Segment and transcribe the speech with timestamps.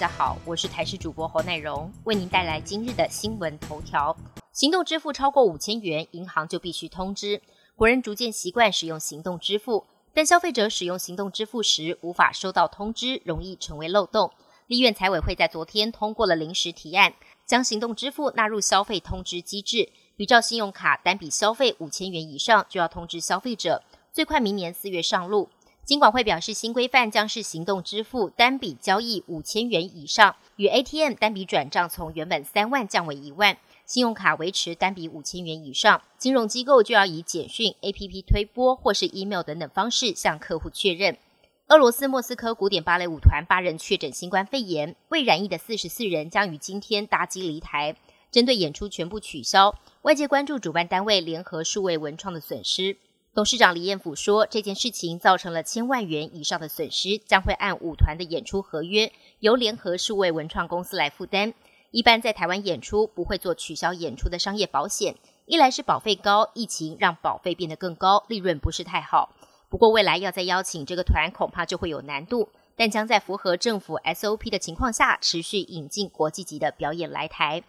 [0.00, 4.16] 大家好，我是台视主播侯乃荣，为您带来今日的新闻头条。
[4.50, 7.42] 行动支付超过五千元，银行就必须通知。
[7.76, 9.84] 国人逐渐习惯使用行动支付，
[10.14, 14.32] 但消费者使用行动支付时无法收到通知，容易成为漏洞。
[14.68, 17.12] 立院财委会在昨天通过了临时提案，
[17.44, 19.90] 将行动支付纳入消费通知机制。
[20.16, 25.50] 比照信用卡单笔消费五千元以上就要通知消费者，最快明年四月上路。
[25.90, 41.18] 金管会表示，新规范将是行动支付单笔交易五千元以上，与 ATM 单笔转账从原本三万降为一万，信用卡维持单笔五千元以上，金融机构就要以简讯、APP 推播或是 email 等等方式向客户确认。
[41.66, 47.96] 俄罗斯莫斯科古典芭蕾舞团八人确诊新冠肺炎，未染疫的四十四人将于今天搭机离台。
[48.30, 52.96] 针对演出全部取消，外界关注主办单位联合数位文创的损失。
[53.32, 61.54] 董事长李彦甫说，这件事情造成了千万元以上的损失，将会按舞团的演出合约，由联合数位文创公司来负担。
[61.92, 65.14] 一般在台湾演出不会做取消演出的商业保险，
[65.46, 69.32] 一来是保费高，疫情让保费变得更高，利润不是太好。
[69.68, 77.62] 不过未来要再邀请这个团，恐怕就会有难度，但将在符合政府 SOP 的情况下，持续引进国际级的表演来台。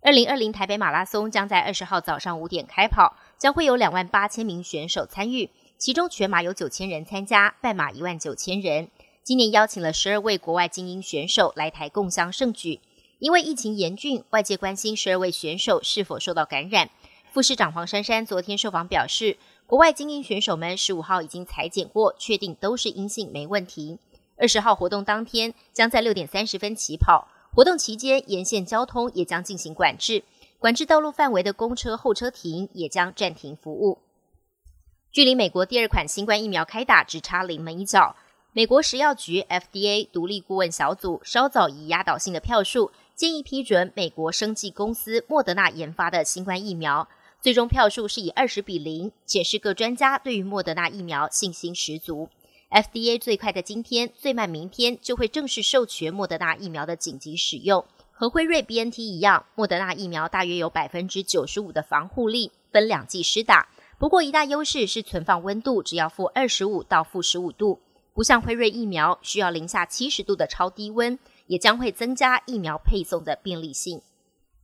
[0.00, 8.88] 二零二零台北马拉松将在二十号早上五点开跑，将会有两万八千名选手参与，其中全马有九千人参加，半马一万九千人。
[9.22, 12.80] 今年邀请了十二位国外精英选手来台共襄盛举。
[13.18, 16.90] 因为疫情严峻，外界关心十二位选手是否受到感染。
[17.32, 19.36] 副市长黄珊珊昨天受访表示，
[19.66, 23.98] 国外精英选手们十五号已经裁剪过，确定都是阴性，没问题。
[24.36, 27.28] 二十号活动当天将在六点三十分起跑。
[27.52, 30.22] 活动期间，沿线交通也将进行管制，
[30.58, 33.98] 管制道路范围的公车候车亭也将暂停服务。
[35.12, 38.16] 距离美国第二款新冠疫苗开打只差临门一脚，
[38.52, 47.08] 美国食药局 FDA 独立顾问小组稍早以压倒性的票数建议批准美国生技公司莫德纳研发的新冠疫苗，
[47.40, 52.28] 最终票数是以二十比零，显示各专家对于莫德纳疫苗信心十足。
[52.70, 57.84] FDA 最快在今天，最慢明天就会正式授权莫德纳疫苗的紧急使用。
[58.18, 63.68] 和辉瑞 BNT 一样，莫德纳疫苗大约有百分之九十五的防护力，分两剂施打。
[63.96, 67.78] 不过一大优势是存放温度只要负二十五到负十五度，
[68.12, 74.02] 不像辉瑞疫苗需要零下七十度的超低温，也将会增加疫苗配送的便利性。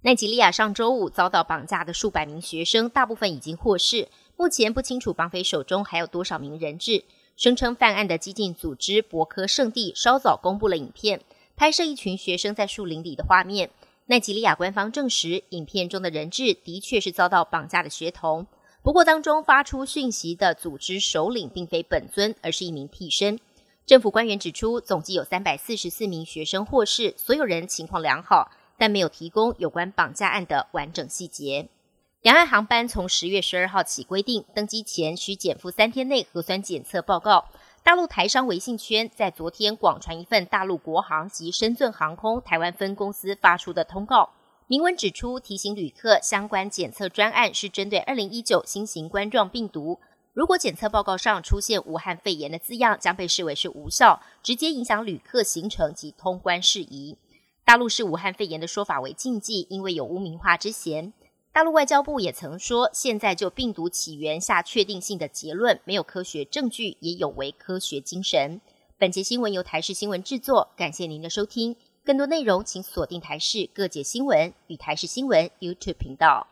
[0.00, 4.08] 奈及利亚上周五遭到绑架的数百名学生，大部分已经获释，
[4.38, 7.04] 目前不清楚绑匪手中还有多少名人质。
[7.34, 11.20] 声称犯案的激进组织博科圣地稍早公布了影片，
[11.62, 13.70] 拍摄一群学生在树林里的画面。
[14.06, 18.48] 奈及利亚官方证实，影片中的人质的确是遭到绑架的学童。
[18.82, 23.38] 不过，当中发出讯息的组织首领并非本尊，而是一名替身。
[23.86, 31.68] 政府官员指出，总计有三百四十四名学生获释，所有人情况良好，但没有提供有关绑架案的完整细节。
[32.22, 37.44] 两岸航班从十月十二号起规定，登机前需减负三天内核酸检测报告。
[37.84, 44.30] 大陆台商微信圈在昨天广传一份大陆国航及深圳航空台湾分公司发出的通告，
[44.68, 49.98] 明文指出提醒旅客，相关检测专案是针对二零一九新型冠状病毒。
[50.32, 57.18] 如果检测报告上出现武汉肺炎的字样，将被视为是无效，直接影响旅客行程及通关事宜。
[57.64, 61.12] 大陆视武汉肺炎的说法为禁忌，因为有污名化之嫌。
[61.52, 68.58] 大陆外交部也曾说，现在就病毒起源下确定性的结论没有科学证据，也有违科学精神。
[68.96, 71.76] 本节新闻由台视新闻制作，感谢您的收听。
[72.02, 76.51] 更多内容请锁定台视各界新闻与台视新闻 YouTube 频道。